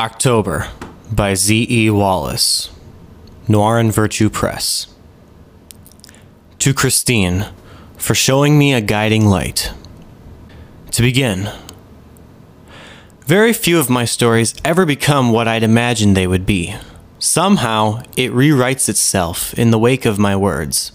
October 0.00 0.66
by 1.12 1.34
Z.E. 1.34 1.90
Wallace, 1.90 2.70
Noir 3.46 3.78
and 3.78 3.92
Virtue 3.92 4.30
Press. 4.30 4.86
To 6.60 6.72
Christine, 6.72 7.44
for 7.98 8.14
showing 8.14 8.58
me 8.58 8.72
a 8.72 8.80
guiding 8.80 9.26
light. 9.26 9.74
To 10.92 11.02
begin, 11.02 11.50
very 13.26 13.52
few 13.52 13.78
of 13.78 13.90
my 13.90 14.06
stories 14.06 14.54
ever 14.64 14.86
become 14.86 15.32
what 15.32 15.46
I'd 15.46 15.62
imagined 15.62 16.16
they 16.16 16.26
would 16.26 16.46
be. 16.46 16.74
Somehow, 17.18 18.02
it 18.16 18.32
rewrites 18.32 18.88
itself 18.88 19.52
in 19.52 19.70
the 19.70 19.78
wake 19.78 20.06
of 20.06 20.18
my 20.18 20.34
words. 20.34 20.92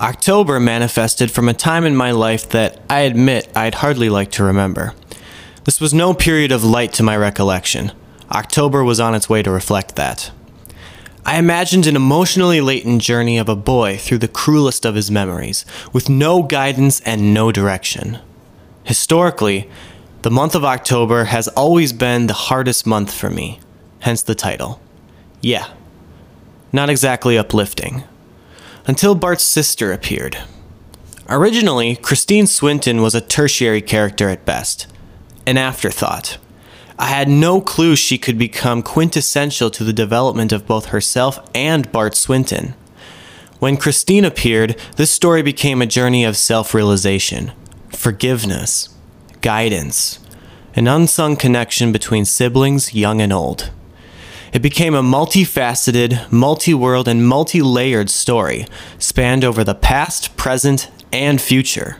October 0.00 0.58
manifested 0.58 1.30
from 1.30 1.46
a 1.46 1.52
time 1.52 1.84
in 1.84 1.94
my 1.94 2.10
life 2.10 2.48
that 2.48 2.80
I 2.88 3.00
admit 3.00 3.54
I'd 3.54 3.74
hardly 3.74 4.08
like 4.08 4.30
to 4.30 4.44
remember. 4.44 4.94
This 5.64 5.78
was 5.78 5.92
no 5.92 6.14
period 6.14 6.52
of 6.52 6.64
light 6.64 6.94
to 6.94 7.02
my 7.02 7.18
recollection. 7.18 7.92
October 8.34 8.82
was 8.82 8.98
on 8.98 9.14
its 9.14 9.28
way 9.28 9.42
to 9.42 9.50
reflect 9.50 9.94
that. 9.96 10.32
I 11.24 11.38
imagined 11.38 11.86
an 11.86 11.96
emotionally 11.96 12.60
latent 12.60 13.00
journey 13.00 13.38
of 13.38 13.48
a 13.48 13.56
boy 13.56 13.96
through 13.96 14.18
the 14.18 14.28
cruelest 14.28 14.84
of 14.84 14.94
his 14.94 15.10
memories, 15.10 15.64
with 15.92 16.10
no 16.10 16.42
guidance 16.42 17.00
and 17.00 17.32
no 17.32 17.52
direction. 17.52 18.18
Historically, 18.82 19.70
the 20.22 20.30
month 20.30 20.54
of 20.54 20.64
October 20.64 21.24
has 21.24 21.48
always 21.48 21.92
been 21.92 22.26
the 22.26 22.34
hardest 22.34 22.86
month 22.86 23.12
for 23.12 23.30
me, 23.30 23.60
hence 24.00 24.20
the 24.22 24.34
title. 24.34 24.80
Yeah, 25.40 25.68
not 26.72 26.90
exactly 26.90 27.38
uplifting. 27.38 28.04
Until 28.86 29.14
Bart's 29.14 29.44
sister 29.44 29.92
appeared. 29.92 30.36
Originally, 31.28 31.96
Christine 31.96 32.46
Swinton 32.46 33.00
was 33.00 33.14
a 33.14 33.20
tertiary 33.20 33.80
character 33.80 34.28
at 34.28 34.44
best, 34.44 34.86
an 35.46 35.56
afterthought. 35.56 36.36
I 36.98 37.06
had 37.06 37.28
no 37.28 37.60
clue 37.60 37.96
she 37.96 38.18
could 38.18 38.38
become 38.38 38.82
quintessential 38.82 39.68
to 39.70 39.82
the 39.82 39.92
development 39.92 40.52
of 40.52 40.66
both 40.66 40.86
herself 40.86 41.40
and 41.54 41.90
Bart 41.90 42.14
Swinton. 42.14 42.74
When 43.58 43.76
Christine 43.76 44.24
appeared, 44.24 44.76
this 44.96 45.10
story 45.10 45.42
became 45.42 45.82
a 45.82 45.86
journey 45.86 46.24
of 46.24 46.36
self 46.36 46.72
realization, 46.72 47.52
forgiveness, 47.88 48.90
guidance, 49.40 50.20
an 50.74 50.86
unsung 50.86 51.34
connection 51.36 51.90
between 51.90 52.24
siblings, 52.24 52.94
young 52.94 53.20
and 53.20 53.32
old. 53.32 53.70
It 54.52 54.62
became 54.62 54.94
a 54.94 55.02
multifaceted, 55.02 56.30
multi 56.30 56.74
world, 56.74 57.08
and 57.08 57.26
multi 57.26 57.60
layered 57.60 58.08
story, 58.08 58.66
spanned 59.00 59.44
over 59.44 59.64
the 59.64 59.74
past, 59.74 60.36
present, 60.36 60.90
and 61.12 61.40
future. 61.40 61.96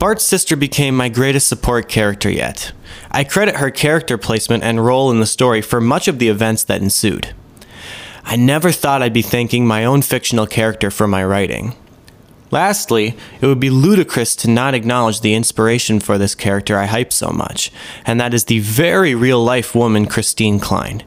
Bart's 0.00 0.24
sister 0.24 0.56
became 0.56 0.96
my 0.96 1.10
greatest 1.10 1.46
support 1.46 1.90
character 1.90 2.30
yet. 2.30 2.72
I 3.10 3.22
credit 3.22 3.56
her 3.56 3.70
character 3.70 4.16
placement 4.16 4.64
and 4.64 4.82
role 4.82 5.10
in 5.10 5.20
the 5.20 5.26
story 5.26 5.60
for 5.60 5.78
much 5.78 6.08
of 6.08 6.18
the 6.18 6.30
events 6.30 6.64
that 6.64 6.80
ensued. 6.80 7.34
I 8.24 8.36
never 8.36 8.72
thought 8.72 9.02
I'd 9.02 9.12
be 9.12 9.20
thanking 9.20 9.66
my 9.66 9.84
own 9.84 10.00
fictional 10.00 10.46
character 10.46 10.90
for 10.90 11.06
my 11.06 11.22
writing. 11.22 11.74
Lastly, 12.50 13.14
it 13.42 13.46
would 13.46 13.60
be 13.60 13.68
ludicrous 13.68 14.34
to 14.36 14.48
not 14.48 14.72
acknowledge 14.72 15.20
the 15.20 15.34
inspiration 15.34 16.00
for 16.00 16.16
this 16.16 16.34
character 16.34 16.78
I 16.78 16.86
hype 16.86 17.12
so 17.12 17.28
much, 17.28 17.70
and 18.06 18.18
that 18.18 18.32
is 18.32 18.44
the 18.44 18.60
very 18.60 19.14
real 19.14 19.44
life 19.44 19.74
woman 19.74 20.06
Christine 20.06 20.60
Klein. 20.60 21.02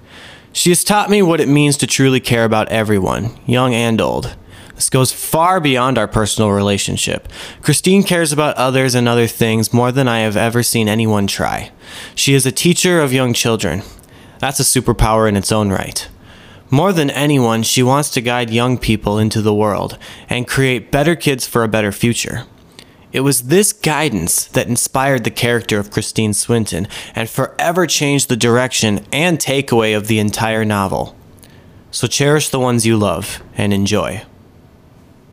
She 0.52 0.70
has 0.70 0.84
taught 0.84 1.10
me 1.10 1.24
what 1.24 1.42
it 1.42 1.48
means 1.48 1.78
to 1.78 1.88
truly 1.88 2.20
care 2.20 2.46
about 2.46 2.70
everyone, 2.70 3.40
young 3.48 3.74
and 3.74 4.00
old. 4.00 4.36
This 4.76 4.90
goes 4.90 5.12
far 5.12 5.60
beyond 5.60 5.98
our 5.98 6.08
personal 6.08 6.52
relationship. 6.52 7.28
Christine 7.62 8.04
cares 8.04 8.32
about 8.32 8.56
others 8.56 8.96
and 8.96 9.08
other 9.08 9.28
things 9.28 9.74
more 9.74 9.92
than 9.92 10.08
I 10.08 10.20
have 10.20 10.36
ever 10.36 10.64
seen 10.64 10.90
anyone 10.90 11.28
try. 11.28 11.72
She 12.16 12.34
is 12.34 12.46
a 12.46 12.52
teacher 12.52 13.00
of 13.00 13.14
young 13.14 13.34
children. 13.34 13.84
That's 14.40 14.60
a 14.60 14.64
superpower 14.64 15.30
in 15.30 15.38
its 15.38 15.52
own 15.52 15.70
right. 15.70 16.08
More 16.70 16.92
than 16.92 17.12
anyone, 17.12 17.62
she 17.62 17.84
wants 17.84 18.10
to 18.12 18.22
guide 18.22 18.50
young 18.50 18.80
people 18.80 19.20
into 19.20 19.42
the 19.42 19.54
world 19.54 19.98
and 20.28 20.48
create 20.48 20.92
better 20.92 21.16
kids 21.16 21.46
for 21.46 21.64
a 21.64 21.68
better 21.68 21.92
future. 21.92 22.46
It 23.12 23.20
was 23.20 23.44
this 23.44 23.72
guidance 23.74 24.46
that 24.46 24.68
inspired 24.68 25.24
the 25.24 25.30
character 25.30 25.78
of 25.78 25.92
Christine 25.92 26.34
Swinton 26.34 26.88
and 27.14 27.30
forever 27.30 27.86
changed 27.86 28.28
the 28.28 28.36
direction 28.36 29.06
and 29.14 29.38
takeaway 29.38 29.96
of 29.96 30.08
the 30.08 30.18
entire 30.18 30.66
novel. 30.66 31.16
So 31.92 32.08
cherish 32.08 32.50
the 32.50 32.60
ones 32.60 32.88
you 32.88 32.98
love 32.98 33.44
and 33.56 33.72
enjoy. 33.72 34.24